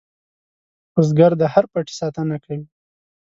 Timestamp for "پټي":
1.71-1.93